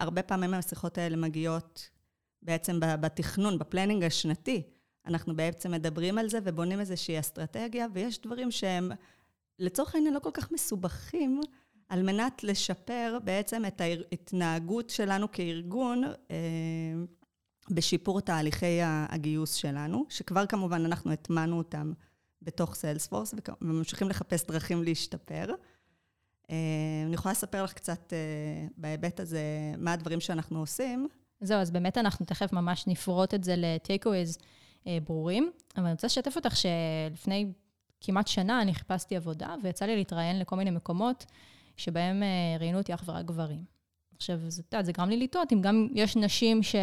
הרבה 0.00 0.22
פעמים 0.22 0.54
השיחות 0.54 0.98
האלה 0.98 1.16
מגיעות 1.16 1.90
בעצם 2.42 2.80
בתכנון, 2.80 3.58
בפלנינג 3.58 4.04
השנתי. 4.04 4.62
אנחנו 5.06 5.36
בעצם 5.36 5.70
מדברים 5.70 6.18
על 6.18 6.28
זה 6.28 6.38
ובונים 6.44 6.80
איזושהי 6.80 7.18
אסטרטגיה, 7.18 7.86
ויש 7.92 8.20
דברים 8.20 8.50
שהם 8.50 8.92
לצורך 9.58 9.94
העניין 9.94 10.14
לא 10.14 10.18
כל 10.18 10.30
כך 10.34 10.52
מסובכים. 10.52 11.40
על 11.92 12.02
מנת 12.02 12.44
לשפר 12.44 13.18
בעצם 13.24 13.62
את 13.66 13.80
ההתנהגות 13.80 14.90
שלנו 14.90 15.32
כארגון 15.32 16.04
אה, 16.30 16.36
בשיפור 17.70 18.20
תהליכי 18.20 18.78
הגיוס 18.82 19.54
שלנו, 19.54 20.04
שכבר 20.08 20.46
כמובן 20.46 20.84
אנחנו 20.84 21.12
הטמענו 21.12 21.58
אותם 21.58 21.92
בתוך 22.42 22.74
סיילספורס, 22.74 23.34
וממשיכים 23.62 24.08
לחפש 24.08 24.44
דרכים 24.46 24.82
להשתפר. 24.82 25.46
אה, 26.50 26.56
אני 27.06 27.14
יכולה 27.14 27.32
לספר 27.32 27.64
לך 27.64 27.72
קצת 27.72 28.12
אה, 28.12 28.66
בהיבט 28.76 29.20
הזה, 29.20 29.42
מה 29.78 29.92
הדברים 29.92 30.20
שאנחנו 30.20 30.60
עושים. 30.60 31.08
זהו, 31.40 31.58
אז 31.58 31.70
באמת 31.70 31.98
אנחנו 31.98 32.26
תכף 32.26 32.52
ממש 32.52 32.86
נפרוט 32.86 33.34
את 33.34 33.44
זה 33.44 33.54
אה, 34.86 34.98
ברורים, 35.04 35.50
אבל 35.76 35.84
אני 35.84 35.92
רוצה 35.92 36.06
לשתף 36.06 36.36
אותך 36.36 36.56
שלפני 36.56 37.52
כמעט 38.00 38.26
שנה 38.28 38.62
אני 38.62 38.74
חיפשתי 38.74 39.16
עבודה, 39.16 39.54
ויצא 39.62 39.84
לי 39.84 39.96
להתראיין 39.96 40.38
לכל 40.38 40.56
מיני 40.56 40.70
מקומות 40.70 41.26
שבהם 41.76 42.22
ראיינו 42.60 42.78
אותי 42.78 42.94
אך 42.94 43.04
ורק 43.06 43.24
גברים. 43.24 43.64
עכשיו, 44.16 44.38
זה, 44.48 44.62
יודעת, 44.66 44.84
זה 44.84 44.92
גרם 44.92 45.08
לי 45.08 45.16
לטעות, 45.16 45.52
אם 45.52 45.60
גם 45.60 45.88
יש 45.94 46.16
נשים 46.16 46.62
ש, 46.62 46.74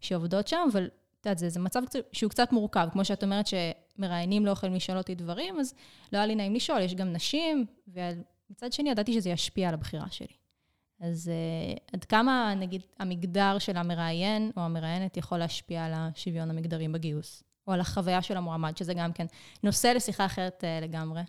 שעובדות 0.00 0.48
שם, 0.48 0.68
אבל 0.72 0.88
את 1.20 1.26
יודעת, 1.26 1.38
זה, 1.38 1.48
זה 1.48 1.60
מצב 1.60 1.82
שהוא 2.12 2.30
קצת 2.30 2.52
מורכב. 2.52 2.88
כמו 2.92 3.04
שאת 3.04 3.22
אומרת 3.22 3.46
שמראיינים 3.46 4.46
לא 4.46 4.50
יכולים 4.50 4.74
לשאול 4.74 4.98
אותי 4.98 5.14
דברים, 5.14 5.60
אז 5.60 5.74
לא 6.12 6.18
היה 6.18 6.26
לי 6.26 6.34
נעים 6.34 6.54
לשאול, 6.54 6.80
יש 6.80 6.94
גם 6.94 7.12
נשים, 7.12 7.66
ומצד 7.88 8.72
שני 8.72 8.90
ידעתי 8.90 9.12
שזה 9.12 9.30
ישפיע 9.30 9.68
על 9.68 9.74
הבחירה 9.74 10.10
שלי. 10.10 10.36
אז 11.00 11.30
uh, 11.30 11.80
עד 11.92 12.04
כמה, 12.04 12.54
נגיד, 12.56 12.82
המגדר 12.98 13.58
של 13.58 13.76
המראיין 13.76 14.50
או 14.56 14.62
המראיינת 14.62 15.16
יכול 15.16 15.38
להשפיע 15.38 15.84
על 15.84 15.92
השוויון 15.94 16.50
המגדרי 16.50 16.88
בגיוס, 16.88 17.42
או 17.66 17.72
על 17.72 17.80
החוויה 17.80 18.22
של 18.22 18.36
המועמד, 18.36 18.76
שזה 18.76 18.94
גם 18.94 19.12
כן 19.12 19.26
נושא 19.62 19.86
לשיחה 19.86 20.26
אחרת 20.26 20.64
uh, 20.64 20.84
לגמרי. 20.84 21.22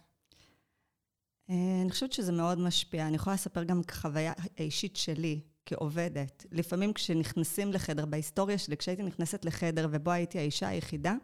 אה, 1.50 1.82
אני 1.82 1.90
חושבת 1.90 2.14
שזה 2.14 2.32
מאוד 2.32 2.60
משפיע. 2.60 3.08
אני 3.08 3.16
יכולה 3.16 3.34
לספר 3.34 3.64
גם 3.64 3.84
כחוויה 3.84 4.34
האישית 4.58 4.96
שלי 4.96 5.40
כעובדת. 5.66 6.46
לפעמים 6.52 6.94
כשנכנסים 6.94 7.74
לחדר, 7.74 8.06
בהיסטוריה 8.06 8.58
שלי, 8.58 8.78
כשהייתי 8.78 9.04
נכנסת 9.04 9.46
לחדר 9.46 9.88
ובו 9.92 10.12
הייתי 10.12 10.40
האישה 10.40 10.68
היחידה, 10.68 11.16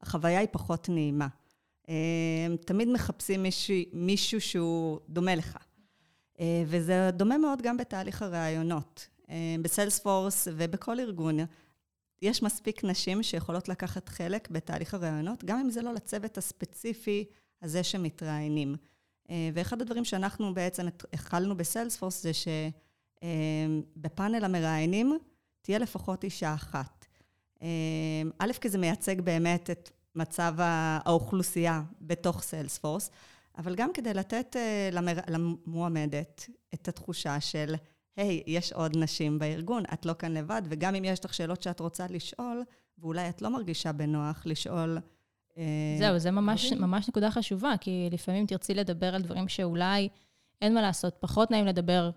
החוויה 0.00 0.38
היא 0.38 0.48
פחות 0.52 0.88
נעימה. 0.88 1.28
תמיד 2.66 2.88
מחפשים 2.88 3.42
מישהו, 3.42 3.76
מישהו 3.92 4.40
שהוא 4.40 5.00
דומה 5.08 5.34
לך. 5.34 5.58
אה, 6.40 6.64
וזה 6.66 7.10
דומה 7.12 7.38
מאוד 7.38 7.62
גם 7.62 7.76
בתהליך 7.76 8.22
הראיונות. 8.22 9.08
אה, 9.30 9.56
בסיילספורס 9.62 10.48
ובכל 10.50 11.00
ארגון, 11.00 11.38
יש 12.22 12.42
מספיק 12.42 12.84
נשים 12.84 13.22
שיכולות 13.22 13.68
לקחת 13.68 14.08
חלק 14.08 14.50
בתהליך 14.50 14.94
הראיונות, 14.94 15.44
גם 15.44 15.58
אם 15.58 15.70
זה 15.70 15.82
לא 15.82 15.94
לצוות 15.94 16.38
הספציפי 16.38 17.24
הזה 17.62 17.82
שמתראיינים. 17.82 18.76
אה, 19.30 19.50
ואחד 19.54 19.82
הדברים 19.82 20.04
שאנחנו 20.04 20.54
בעצם 20.54 20.86
החלנו 21.12 21.56
בסיילספורס 21.56 22.22
זה 22.22 22.30
שבפאנל 23.22 24.44
המראיינים 24.44 25.18
תהיה 25.62 25.78
לפחות 25.78 26.24
אישה 26.24 26.54
אחת. 26.54 27.06
א', 28.38 28.52
כי 28.60 28.68
זה 28.68 28.78
מייצג 28.78 29.20
באמת 29.20 29.70
את 29.70 29.90
מצב 30.14 30.54
האוכלוסייה 30.58 31.82
בתוך 32.00 32.42
סיילספורס, 32.42 33.10
אבל 33.58 33.74
גם 33.74 33.92
כדי 33.94 34.14
לתת 34.14 34.56
למר... 34.92 35.18
למועמדת 35.28 36.48
את 36.74 36.88
התחושה 36.88 37.40
של, 37.40 37.74
היי, 38.16 38.40
hey, 38.40 38.42
יש 38.46 38.72
עוד 38.72 38.96
נשים 38.96 39.38
בארגון, 39.38 39.82
את 39.92 40.06
לא 40.06 40.12
כאן 40.12 40.32
לבד, 40.32 40.62
וגם 40.68 40.94
אם 40.94 41.04
יש 41.04 41.24
לך 41.24 41.34
שאלות 41.34 41.62
שאת 41.62 41.80
רוצה 41.80 42.06
לשאול, 42.10 42.62
ואולי 42.98 43.28
את 43.28 43.42
לא 43.42 43.50
מרגישה 43.50 43.92
בנוח 43.92 44.42
לשאול... 44.46 44.98
Uh, 45.54 45.58
זהו, 45.98 46.18
זה 46.18 46.30
ממש, 46.30 46.72
ממש 46.72 47.08
נקודה 47.08 47.30
חשובה, 47.30 47.74
כי 47.80 48.08
לפעמים 48.12 48.46
תרצי 48.46 48.74
לדבר 48.74 49.14
על 49.14 49.22
דברים 49.22 49.48
שאולי 49.48 50.08
אין 50.62 50.74
מה 50.74 50.82
לעשות, 50.82 51.16
פחות 51.20 51.50
נעים 51.50 51.66
לדבר 51.66 52.10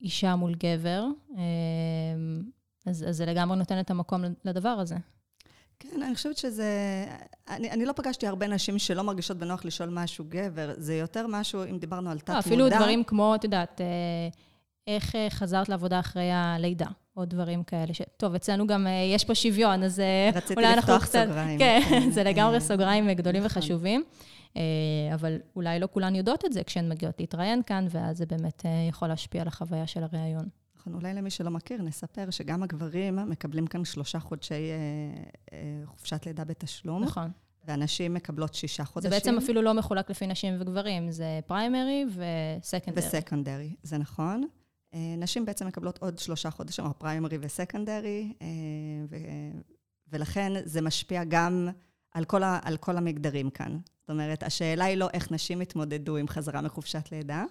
אישה 0.00 0.36
מול 0.36 0.54
גבר, 0.54 1.06
uh, 1.30 1.36
אז, 2.86 3.04
אז 3.08 3.16
זה 3.16 3.26
לגמרי 3.26 3.56
נותן 3.56 3.80
את 3.80 3.90
המקום 3.90 4.24
לדבר 4.44 4.68
הזה. 4.68 4.96
כן, 5.78 6.02
אני 6.02 6.14
חושבת 6.14 6.36
שזה... 6.36 7.04
אני, 7.48 7.70
אני 7.70 7.84
לא 7.84 7.92
פגשתי 7.92 8.26
הרבה 8.26 8.46
נשים 8.46 8.78
שלא 8.78 9.02
מרגישות 9.02 9.36
בנוח 9.36 9.64
לשאול 9.64 9.88
משהו 9.88 10.24
גבר. 10.28 10.74
זה 10.76 10.94
יותר 10.94 11.26
משהו, 11.26 11.64
אם 11.64 11.78
דיברנו 11.78 12.10
על 12.10 12.18
תת-מודע... 12.18 12.34
לא, 12.34 12.40
אפילו 12.40 12.68
דברים 12.68 13.04
כמו, 13.04 13.34
את 13.34 13.44
יודעת, 13.44 13.80
אה, 13.80 13.86
איך 14.86 15.14
אה, 15.14 15.26
חזרת 15.30 15.68
לעבודה 15.68 16.00
אחרי 16.00 16.30
הלידה, 16.32 16.86
או 17.16 17.24
דברים 17.24 17.62
כאלה. 17.62 17.94
ש... 17.94 18.02
טוב, 18.16 18.34
אצלנו 18.34 18.66
גם 18.66 18.86
אה, 18.86 18.92
יש 19.14 19.24
פה 19.24 19.34
שוויון, 19.34 19.82
אז 19.82 20.02
אולי 20.56 20.74
אנחנו 20.74 20.98
קצת... 21.00 21.16
רציתי 21.16 21.20
לפתוח 21.20 21.26
סוגריים. 21.26 21.58
כן, 21.58 21.80
כן, 21.90 22.10
זה 22.10 22.24
לגמרי 22.24 22.60
סוגריים 22.60 23.12
גדולים 23.12 23.44
נכון. 23.44 23.58
וחשובים. 23.58 24.04
אבל 25.14 25.36
אולי 25.56 25.78
לא 25.78 25.88
כולן 25.92 26.14
יודעות 26.14 26.44
את 26.44 26.52
זה 26.52 26.64
כשהן 26.64 26.88
מגיעות 26.88 27.20
להתראיין 27.20 27.62
כאן, 27.62 27.86
ואז 27.90 28.18
זה 28.18 28.26
באמת 28.26 28.64
יכול 28.88 29.08
להשפיע 29.08 29.42
על 29.42 29.48
החוויה 29.48 29.86
של 29.86 30.02
הראיון. 30.02 30.48
נכון, 30.86 30.94
אולי 30.94 31.14
למי 31.14 31.30
שלא 31.30 31.50
מכיר, 31.50 31.82
נספר 31.82 32.30
שגם 32.30 32.62
הגברים 32.62 33.16
מקבלים 33.16 33.66
כאן 33.66 33.84
שלושה 33.84 34.20
חודשי 34.20 34.54
אה, 34.54 35.22
אה, 35.52 35.86
חופשת 35.86 36.26
לידה 36.26 36.44
בתשלום. 36.44 37.04
נכון. 37.04 37.30
והנשים 37.64 38.14
מקבלות 38.14 38.54
שישה 38.54 38.84
חודשים. 38.84 39.10
זה 39.10 39.16
בעצם 39.16 39.36
אפילו 39.38 39.62
לא 39.62 39.74
מחולק 39.74 40.10
לפי 40.10 40.26
נשים 40.26 40.54
וגברים, 40.60 41.10
זה 41.10 41.40
פריימרי 41.46 42.04
וסקנדרי. 42.08 43.06
וסקנדרי, 43.06 43.74
זה 43.82 43.98
נכון. 43.98 44.44
אה, 44.96 45.14
נשים 45.18 45.44
בעצם 45.44 45.66
מקבלות 45.66 45.98
עוד 45.98 46.18
שלושה 46.18 46.50
חודשים, 46.50 46.84
או 46.84 46.98
פריימרי 46.98 47.38
וסקנדרי, 47.40 48.32
אה, 48.42 48.46
ו, 49.10 49.16
ולכן 50.12 50.52
זה 50.64 50.82
משפיע 50.82 51.24
גם 51.24 51.68
על 52.12 52.24
כל, 52.24 52.42
ה, 52.42 52.58
על 52.62 52.76
כל 52.76 52.96
המגדרים 52.96 53.50
כאן. 53.50 53.78
זאת 54.00 54.10
אומרת, 54.10 54.42
השאלה 54.42 54.84
היא 54.84 54.96
לא 54.96 55.08
איך 55.12 55.32
נשים 55.32 55.62
יתמודדו 55.62 56.16
עם 56.16 56.28
חזרה 56.28 56.60
מחופשת 56.60 57.12
לידה, 57.12 57.44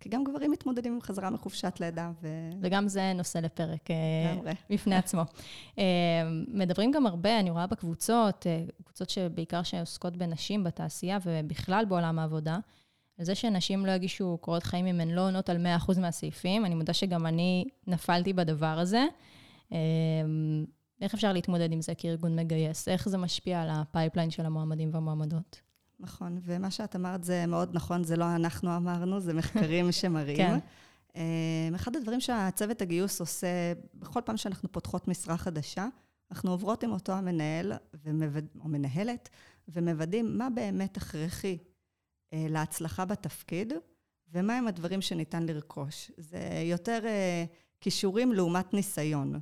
כי 0.00 0.08
גם 0.08 0.24
גברים 0.24 0.50
מתמודדים 0.50 0.92
עם 0.92 1.00
חזרה 1.00 1.30
מחופשת 1.30 1.80
לידה. 1.80 2.10
ו... 2.22 2.28
וגם 2.60 2.88
זה 2.88 3.12
נושא 3.14 3.38
לפרק 3.38 3.90
אה, 3.90 4.52
בפני 4.70 4.94
עצמו. 4.96 5.22
מדברים 6.48 6.90
גם 6.90 7.06
הרבה, 7.06 7.40
אני 7.40 7.50
רואה 7.50 7.66
בקבוצות, 7.66 8.46
קבוצות 8.84 9.10
שבעיקר 9.10 9.62
שעוסקות 9.62 10.16
בנשים 10.16 10.64
בתעשייה 10.64 11.18
ובכלל 11.24 11.84
בעולם 11.84 12.18
העבודה, 12.18 12.58
זה 13.20 13.34
שנשים 13.34 13.86
לא 13.86 13.92
יגישו 13.92 14.38
קורות 14.40 14.62
חיים 14.62 14.86
אם 14.86 15.00
הן 15.00 15.10
לא 15.10 15.26
עונות 15.26 15.48
על 15.48 15.66
100% 15.86 16.00
מהסעיפים. 16.00 16.64
אני 16.64 16.74
מודה 16.74 16.92
שגם 16.92 17.26
אני 17.26 17.64
נפלתי 17.86 18.32
בדבר 18.32 18.78
הזה. 18.78 19.04
איך 21.00 21.14
אפשר 21.14 21.32
להתמודד 21.32 21.72
עם 21.72 21.82
זה 21.82 21.94
כארגון 21.94 22.36
מגייס? 22.36 22.88
איך 22.88 23.08
זה 23.08 23.18
משפיע 23.18 23.62
על 23.62 23.68
ה 23.70 23.77
pipeline 23.77 24.30
של 24.30 24.46
המועמדים 24.46 24.90
והמועמדות? 24.92 25.60
נכון, 26.00 26.38
ומה 26.42 26.70
שאת 26.70 26.96
אמרת 26.96 27.24
זה 27.24 27.46
מאוד 27.46 27.70
נכון, 27.72 28.04
זה 28.04 28.16
לא 28.16 28.34
אנחנו 28.34 28.76
אמרנו, 28.76 29.20
זה 29.20 29.34
מחקרים 29.34 29.92
שמראים. 30.00 30.36
כן. 30.36 30.58
אמ, 31.16 31.74
אחד 31.74 31.96
הדברים 31.96 32.20
שהצוות 32.20 32.82
הגיוס 32.82 33.20
עושה, 33.20 33.72
בכל 33.94 34.20
פעם 34.24 34.36
שאנחנו 34.36 34.72
פותחות 34.72 35.08
משרה 35.08 35.36
חדשה, 35.36 35.86
אנחנו 36.30 36.50
עוברות 36.50 36.84
עם 36.84 36.92
אותו 36.92 37.12
המנהל 37.12 37.72
ומווד... 38.04 38.44
או 38.64 38.68
מנהלת, 38.68 39.28
ומוודאים 39.68 40.38
מה 40.38 40.50
באמת 40.50 40.96
הכרחי 40.96 41.58
להצלחה 42.32 43.04
בתפקיד, 43.04 43.72
ומהם 44.32 44.68
הדברים 44.68 45.00
שניתן 45.00 45.42
לרכוש. 45.42 46.10
זה 46.16 46.38
יותר 46.64 47.00
אה, 47.04 47.44
כישורים 47.80 48.32
לעומת 48.32 48.74
ניסיון. 48.74 49.40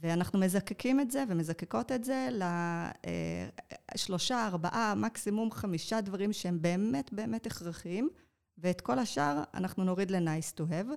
ואנחנו 0.00 0.38
מזקקים 0.38 1.00
את 1.00 1.10
זה 1.10 1.24
ומזקקות 1.28 1.92
את 1.92 2.04
זה 2.04 2.28
לשלושה, 3.94 4.46
ארבעה, 4.46 4.94
מקסימום 4.94 5.50
חמישה 5.50 6.00
דברים 6.00 6.32
שהם 6.32 6.62
באמת 6.62 7.12
באמת 7.12 7.46
הכרחיים, 7.46 8.08
ואת 8.58 8.80
כל 8.80 8.98
השאר 8.98 9.42
אנחנו 9.54 9.84
נוריד 9.84 10.10
ל-nice 10.10 10.60
to 10.60 10.62
have, 10.70 10.92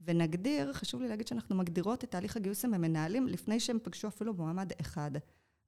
ונגדיר, 0.00 0.72
חשוב 0.72 1.02
לי 1.02 1.08
להגיד 1.08 1.26
שאנחנו 1.26 1.56
מגדירות 1.56 2.04
את 2.04 2.10
תהליך 2.10 2.36
הגיוס 2.36 2.64
עם 2.64 2.74
המנהלים 2.74 3.26
לפני 3.26 3.60
שהם 3.60 3.78
פגשו 3.82 4.08
אפילו 4.08 4.34
מועמד 4.34 4.72
אחד. 4.80 5.10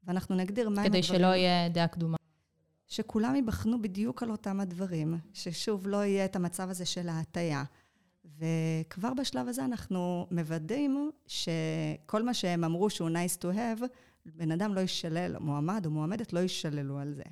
ואנחנו 0.04 0.34
נגדיר 0.34 0.68
מה 0.68 0.80
הם 0.80 0.86
הדברים... 0.86 1.02
כדי 1.02 1.18
שלא 1.18 1.26
יהיה 1.26 1.68
דעה 1.68 1.88
קדומה. 1.88 2.17
שכולם 2.88 3.34
ייבחנו 3.34 3.82
בדיוק 3.82 4.22
על 4.22 4.30
אותם 4.30 4.60
הדברים, 4.60 5.18
ששוב, 5.32 5.88
לא 5.88 6.04
יהיה 6.04 6.24
את 6.24 6.36
המצב 6.36 6.70
הזה 6.70 6.84
של 6.84 7.08
ההטייה. 7.08 7.64
וכבר 8.38 9.14
בשלב 9.14 9.48
הזה 9.48 9.64
אנחנו 9.64 10.26
מוודאים 10.30 11.10
שכל 11.26 12.22
מה 12.22 12.34
שהם 12.34 12.64
אמרו 12.64 12.90
שהוא 12.90 13.10
nice 13.10 13.42
to 13.42 13.46
have, 13.54 13.82
בן 14.26 14.50
אדם 14.50 14.74
לא 14.74 14.80
יישלל, 14.80 15.38
מועמד 15.38 15.86
או 15.86 15.90
מועמדת 15.90 16.32
לא 16.32 16.38
יישללו 16.38 16.98
על 16.98 17.14
זה. 17.14 17.22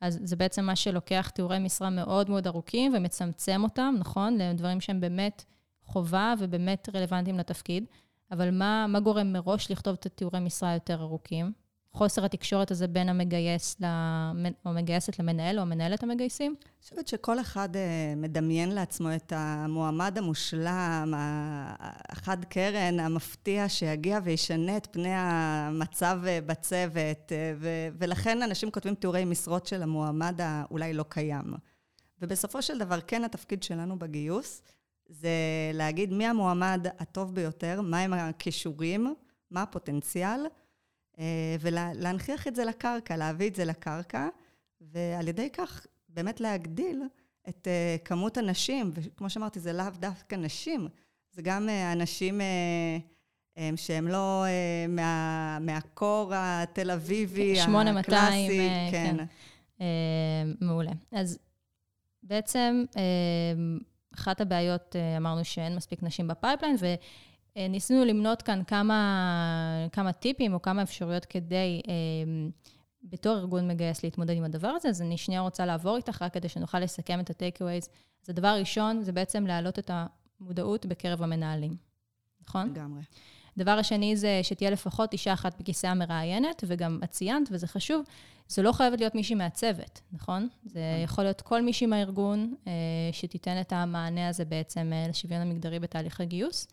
אז 0.00 0.18
זה 0.22 0.36
בעצם 0.36 0.64
מה 0.64 0.76
שלוקח 0.76 1.30
תיאורי 1.34 1.58
משרה 1.58 1.90
מאוד 1.90 2.30
מאוד 2.30 2.46
ארוכים 2.46 2.94
ומצמצם 2.94 3.60
אותם, 3.64 3.94
נכון? 3.98 4.38
לדברים 4.38 4.80
שהם 4.80 5.00
באמת 5.00 5.44
חובה 5.84 6.34
ובאמת 6.38 6.88
רלוונטיים 6.94 7.38
לתפקיד. 7.38 7.84
אבל 8.30 8.50
מה, 8.50 8.86
מה 8.88 9.00
גורם 9.00 9.32
מראש 9.32 9.70
לכתוב 9.70 9.96
את 10.00 10.06
התיאורי 10.06 10.40
משרה 10.40 10.74
יותר 10.74 11.00
ארוכים? 11.02 11.52
חוסר 11.94 12.24
התקשורת 12.24 12.70
הזה 12.70 12.88
בין 12.88 13.08
המגייס 13.08 13.76
למנ... 13.80 14.52
או 14.64 14.70
המגייסת 14.70 15.18
למנהל 15.18 15.58
או 15.58 15.62
המנהלת 15.62 16.02
המגייסים? 16.02 16.54
אני 16.60 16.82
חושבת 16.82 17.08
שכל 17.08 17.40
אחד 17.40 17.76
אה, 17.76 18.14
מדמיין 18.16 18.70
לעצמו 18.70 19.14
את 19.14 19.32
המועמד 19.36 20.18
המושלם, 20.18 21.14
החד 22.08 22.44
קרן, 22.44 23.00
המפתיע, 23.00 23.68
שיגיע 23.68 24.18
וישנה 24.24 24.76
את 24.76 24.88
פני 24.90 25.12
המצב 25.12 26.20
אה, 26.26 26.38
בצוות, 26.46 27.32
אה, 27.32 27.52
ו... 27.56 27.68
ולכן 27.98 28.42
אנשים 28.42 28.70
כותבים 28.70 28.94
תיאורי 28.94 29.24
משרות 29.24 29.66
של 29.66 29.82
המועמד 29.82 30.40
האולי 30.40 30.92
לא 30.92 31.04
קיים. 31.08 31.54
ובסופו 32.22 32.62
של 32.62 32.78
דבר, 32.78 33.00
כן 33.06 33.24
התפקיד 33.24 33.62
שלנו 33.62 33.98
בגיוס, 33.98 34.62
זה 35.08 35.30
להגיד 35.74 36.12
מי 36.12 36.26
המועמד 36.26 36.86
הטוב 36.98 37.34
ביותר, 37.34 37.80
מהם 37.80 38.12
הכישורים, 38.12 39.14
מה 39.50 39.62
הפוטנציאל, 39.62 40.40
ולהנכיח 41.60 42.48
את 42.48 42.54
זה 42.54 42.64
לקרקע, 42.64 43.16
להביא 43.16 43.48
את 43.50 43.54
זה 43.54 43.64
לקרקע, 43.64 44.28
ועל 44.80 45.28
ידי 45.28 45.50
כך 45.50 45.86
באמת 46.08 46.40
להגדיל 46.40 47.02
את 47.48 47.68
אה, 47.68 47.96
כמות 48.04 48.36
הנשים, 48.36 48.90
וכמו 48.94 49.30
שאמרתי, 49.30 49.60
זה 49.60 49.72
לאו 49.72 49.90
דווקא 49.98 50.34
נשים, 50.36 50.88
זה 51.30 51.42
גם 51.42 51.68
אה, 51.68 51.92
אנשים 51.92 52.40
שהם 53.76 54.08
לא 54.08 54.44
מה, 54.88 55.58
מה 55.60 55.84
core 55.84 56.32
התל 56.34 56.90
אביבי, 56.90 57.60
הקלאסי, 57.60 58.68
כן. 58.90 59.16
כן. 59.78 59.84
מעולה. 60.60 60.92
אז 61.12 61.38
בעצם, 62.22 62.84
אחת 64.14 64.40
הבעיות, 64.40 64.96
אמרנו 65.16 65.44
שאין 65.44 65.76
מספיק 65.76 66.02
נשים 66.02 66.28
ב 66.28 66.33
pipeline, 66.33 66.76
וניסינו 67.56 68.04
למנות 68.04 68.42
כאן 68.42 68.62
כמה, 68.66 69.88
כמה 69.92 70.12
טיפים 70.12 70.54
או 70.54 70.62
כמה 70.62 70.82
אפשרויות 70.82 71.24
כדי 71.24 71.80
בתור 73.04 73.38
ארגון 73.38 73.68
מגייס 73.68 74.04
להתמודד 74.04 74.36
עם 74.36 74.44
הדבר 74.44 74.68
הזה, 74.68 74.88
אז 74.88 75.02
אני 75.02 75.18
שנייה 75.18 75.40
רוצה 75.40 75.66
לעבור 75.66 75.96
איתך, 75.96 76.22
רק 76.22 76.34
כדי 76.34 76.48
שנוכל 76.48 76.80
לסכם 76.80 77.20
את 77.20 77.30
ה-takeaways. 77.30 77.88
אז 78.24 78.30
הדבר 78.30 78.48
הראשון 78.48 79.02
זה 79.02 79.12
בעצם 79.12 79.46
להעלות 79.46 79.78
את 79.78 79.90
המודעות 80.40 80.86
בקרב 80.86 81.22
המנהלים, 81.22 81.76
נכון? 82.48 82.70
לגמרי. 82.70 83.02
הדבר 83.56 83.70
השני 83.70 84.16
זה 84.16 84.40
שתהיה 84.42 84.70
לפחות 84.70 85.12
אישה 85.12 85.32
אחת 85.32 85.60
בכיסא 85.60 85.86
המראיינת, 85.86 86.64
וגם 86.66 87.00
את 87.04 87.10
ציינת, 87.10 87.48
וזה 87.52 87.66
חשוב, 87.66 88.04
זה 88.48 88.62
לא 88.62 88.72
חייבת 88.72 89.00
להיות 89.00 89.14
מישהי 89.14 89.34
מהצוות, 89.34 90.00
נכון? 90.12 90.48
זה 90.64 90.80
נכון. 90.92 91.04
יכול 91.04 91.24
להיות 91.24 91.40
כל 91.40 91.62
מישהי 91.62 91.86
מהארגון 91.86 92.54
אה, 92.66 92.72
שתיתן 93.12 93.60
את 93.60 93.72
המענה 93.72 94.28
הזה 94.28 94.44
בעצם 94.44 94.90
אה, 94.92 95.06
לשוויון 95.08 95.42
המגדרי 95.42 95.78
בתהליך 95.78 96.20
הגיוס. 96.20 96.68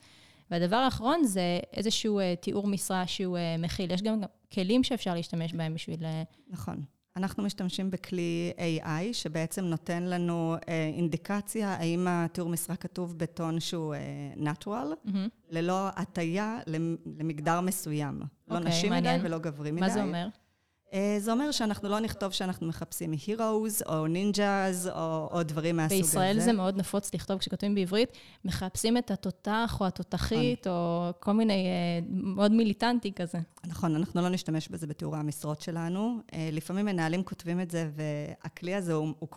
והדבר 0.52 0.76
האחרון 0.76 1.24
זה 1.24 1.60
איזשהו 1.74 2.20
uh, 2.20 2.24
תיאור 2.42 2.68
משרה 2.68 3.08
שהוא 3.08 3.38
uh, 3.38 3.62
מכיל. 3.62 3.92
יש 3.92 4.02
גם 4.02 4.22
כלים 4.54 4.84
שאפשר 4.84 5.14
להשתמש 5.14 5.54
בהם 5.54 5.74
בשביל... 5.74 6.00
Uh... 6.00 6.08
נכון. 6.50 6.84
אנחנו 7.18 7.44
משתמשים 7.44 7.92
בכלי 7.92 8.52
AI, 8.58 9.14
שבעצם 9.14 9.66
נותן 9.66 10.04
לנו 10.04 10.56
uh, 10.56 10.64
אינדיקציה 10.96 11.70
האם 11.70 12.08
התיאור 12.10 12.50
משרה 12.50 12.76
כתוב 12.76 13.18
בטון 13.18 13.60
שהוא 13.60 13.96
uh, 13.96 14.40
natural, 14.40 15.08
mm-hmm. 15.08 15.30
ללא 15.50 15.88
הטיה 15.96 16.60
למגדר 17.06 17.62
מסוים. 17.62 18.22
Okay, 18.22 18.26
לא 18.48 18.58
אוקיי, 18.58 18.70
נשים 18.70 18.90
מעניין. 18.90 19.20
מדי 19.20 19.28
ולא 19.28 19.38
גברים 19.38 19.76
מדי. 19.76 19.86
מה 19.86 19.90
זה 19.90 20.04
אומר? 20.04 20.28
אה, 20.94 21.16
זה 21.20 21.32
אומר 21.32 21.52
שאנחנו 21.52 21.90
לא 21.90 22.00
נכתוב 22.00 22.32
שאנחנו 22.32 22.68
מחפשים 22.68 23.14
heroes 23.14 23.86
או 23.86 24.06
ninjas 24.06 24.90
או, 24.96 25.30
או 25.32 25.44
דברים 25.44 25.78
מהסוג 25.78 26.00
הזה. 26.00 26.04
בישראל 26.04 26.40
זה 26.40 26.54
מאוד 26.54 26.78
נפוץ 26.78 27.14
לכתוב, 27.14 27.38
כשכותבים 27.38 27.76
בעברית, 27.76 28.10
מחפשים 28.46 28.98
את 28.98 29.12
התותח 29.12 29.78
או 29.80 29.86
התותחית. 29.86 30.68
או 30.68 31.10
כל 31.20 31.32
מיני, 31.32 31.54
אה, 31.68 32.06
מאוד 32.10 32.52
מיליטנטי 32.52 33.14
כזה. 33.14 33.38
נכון, 33.70 33.96
אנחנו 33.96 34.22
לא 34.22 34.30
נשתמש 34.30 34.68
בזה 34.68 34.88
בתיאורי 34.88 35.20
המשרות 35.20 35.62
שלנו. 35.62 36.20
אה, 36.34 36.50
לפעמים 36.52 36.86
מנהלים 36.86 37.24
כותבים 37.24 37.62
את 37.62 37.72
זה, 37.72 37.90
והכלי 37.96 38.76
הזה 38.76 38.94
הוא, 38.94 39.14
הוא 39.20 39.30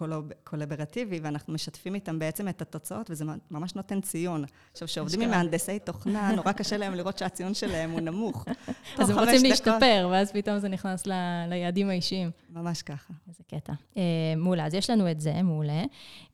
קולברטיבי, 0.44 1.20
ואנחנו 1.22 1.52
משתפים 1.52 1.94
איתם 1.94 2.18
בעצם 2.18 2.48
את 2.48 2.62
התוצאות, 2.62 3.10
וזה 3.10 3.24
ממש 3.50 3.74
נותן 3.74 4.00
ציון. 4.00 4.44
עכשיו, 4.72 4.88
כשעובדים 4.88 5.20
עם 5.20 5.30
מהנדסי 5.30 5.78
תוכנה, 5.78 6.32
נורא 6.32 6.52
קשה 6.52 6.76
להם 6.76 6.94
לראות 6.94 7.18
שהציון 7.18 7.54
שלהם 7.54 7.90
הוא 7.90 8.00
נמוך. 8.00 8.44
אז 8.98 9.10
הם 9.10 9.18
רוצים 9.18 9.42
להשתפר, 9.42 10.08
ואז 10.10 10.32
פתאום 10.32 10.58
זה 10.58 10.68
נכנס 10.68 11.06
ל... 11.06 11.12
ליעדים 11.48 11.88
האישיים. 11.88 12.30
ממש 12.50 12.82
ככה. 12.82 13.14
איזה 13.28 13.42
קטע. 13.46 13.72
אה, 13.96 14.02
מעולה. 14.36 14.66
אז 14.66 14.74
יש 14.74 14.90
לנו 14.90 15.10
את 15.10 15.20
זה, 15.20 15.42
מעולה. 15.42 15.84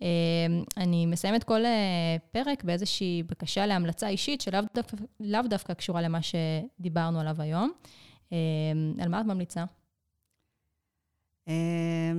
אה, 0.02 0.06
אני 0.76 1.06
מסיימת 1.06 1.44
כל 1.44 1.64
אה, 1.64 2.16
פרק 2.32 2.64
באיזושהי 2.64 3.22
בקשה 3.22 3.66
להמלצה 3.66 4.08
אישית, 4.08 4.40
שלאו 4.40 4.60
דווקא, 4.74 4.96
דווקא 5.48 5.74
קשורה 5.74 6.02
למה 6.02 6.18
שדיברנו 6.22 7.20
עליו 7.20 7.42
היום. 7.42 7.72
אה, 8.32 8.38
על 9.02 9.08
מה 9.08 9.20
את 9.20 9.26
ממליצה? 9.26 9.64
אה, 11.48 12.12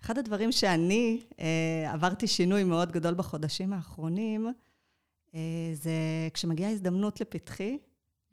אחד 0.00 0.18
הדברים 0.18 0.52
שאני 0.52 1.20
אה, 1.40 1.92
עברתי 1.92 2.26
שינוי 2.26 2.64
מאוד 2.64 2.92
גדול 2.92 3.14
בחודשים 3.14 3.72
האחרונים, 3.72 4.52
אה, 5.34 5.40
זה 5.72 5.92
כשמגיעה 6.34 6.70
הזדמנות 6.70 7.20
לפתחי, 7.20 7.78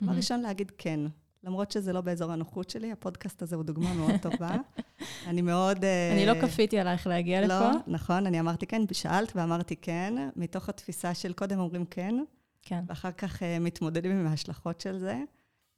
דבר. 0.02 0.12
ראשון 0.12 0.40
להגיד 0.40 0.72
כן. 0.78 1.00
למרות 1.44 1.70
שזה 1.70 1.92
לא 1.92 2.00
באזור 2.00 2.32
הנוחות 2.32 2.70
שלי, 2.70 2.92
הפודקאסט 2.92 3.42
הזה 3.42 3.56
הוא 3.56 3.64
דוגמה 3.64 3.94
מאוד 3.94 4.14
טובה. 4.22 4.56
אני 5.28 5.42
מאוד... 5.42 5.84
אני 6.12 6.26
לא 6.26 6.32
אה, 6.32 6.40
כפיתי 6.40 6.78
עלייך 6.78 7.06
להגיע 7.06 7.40
לא, 7.40 7.46
לפה. 7.46 7.70
לא, 7.70 7.78
נכון, 7.86 8.26
אני 8.26 8.40
אמרתי 8.40 8.66
כן, 8.66 8.82
שאלת 8.92 9.32
ואמרתי 9.36 9.76
כן, 9.76 10.14
מתוך 10.36 10.68
התפיסה 10.68 11.14
של 11.14 11.32
קודם 11.32 11.58
אומרים 11.58 11.84
כן, 11.84 12.14
כן. 12.62 12.84
ואחר 12.88 13.12
כך 13.12 13.42
מתמודדים 13.42 14.12
עם 14.12 14.26
ההשלכות 14.26 14.80
של 14.80 14.98
זה. 14.98 15.22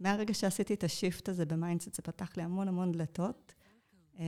מהרגע 0.00 0.34
שעשיתי 0.34 0.74
את 0.74 0.84
ה 0.84 0.92
shift 0.92 1.28
הזה 1.28 1.46
ב 1.46 1.52
mindset, 1.52 1.94
זה 1.94 2.02
פתח 2.02 2.36
לי 2.36 2.42
המון 2.42 2.68
המון 2.68 2.92
דלתות. 2.92 3.54
אה, 4.14 4.18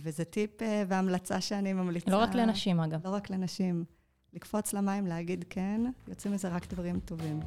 וזה 0.00 0.24
טיפ 0.24 0.62
אה, 0.62 0.64
והמלצה 0.88 1.40
שאני 1.40 1.72
ממליצה. 1.72 2.10
לא 2.10 2.16
רק 2.16 2.34
לנשים, 2.34 2.80
אגב. 2.80 3.06
לא 3.06 3.10
רק 3.10 3.30
לנשים. 3.30 3.84
לקפוץ 4.32 4.72
למים, 4.72 5.06
להגיד 5.06 5.44
כן, 5.50 5.80
יוצאים 6.08 6.34
מזה 6.34 6.48
רק 6.48 6.72
דברים 6.72 7.00
טובים. 7.00 7.40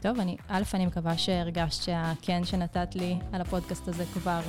טוב, 0.00 0.20
אני, 0.20 0.36
א', 0.48 0.62
אני 0.74 0.86
מקווה 0.86 1.18
שהרגשת 1.18 1.82
שהכן 1.82 2.44
שנתת 2.44 2.94
לי 2.94 3.18
על 3.32 3.40
הפודקאסט 3.40 3.88
הזה 3.88 4.04
כבר 4.12 4.40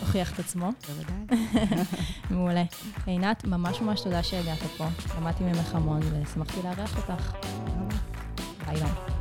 הוכיח 0.00 0.34
את 0.34 0.38
עצמו. 0.38 0.70
בוודאי. 0.88 1.38
מעולה. 2.30 2.64
עינת, 3.06 3.44
ממש 3.44 3.80
ממש 3.80 4.00
תודה 4.00 4.22
שהגעת 4.22 4.58
פה. 4.58 4.86
למדתי 5.18 5.44
ממך 5.44 5.74
המון 5.74 6.00
ושמחתי 6.12 6.62
לארח 6.62 6.96
אותך. 6.96 7.32
ביי 8.66 8.80
ביי. 8.80 9.15